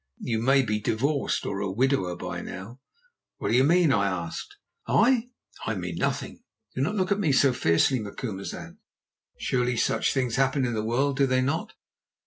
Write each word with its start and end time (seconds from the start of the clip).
You 0.17 0.41
may 0.41 0.63
be 0.63 0.79
divorced 0.79 1.45
or 1.45 1.59
a 1.59 1.69
widower 1.69 2.15
by 2.15 2.41
now." 2.41 2.79
"What 3.37 3.49
do 3.51 3.55
you 3.55 3.63
mean?" 3.63 3.93
I 3.93 4.07
asked. 4.07 4.57
"I? 4.87 5.29
I 5.67 5.75
mean 5.75 5.97
nothing; 5.97 6.41
do 6.73 6.81
not 6.81 6.95
look 6.95 7.11
at 7.11 7.19
me 7.19 7.31
so 7.31 7.53
fiercely, 7.53 7.99
Macumazahn. 7.99 8.79
Surely 9.37 9.77
such 9.77 10.11
things 10.11 10.37
happen 10.37 10.65
in 10.65 10.73
the 10.73 10.81
world, 10.83 11.17
do 11.17 11.27
they 11.27 11.41
not?" 11.41 11.73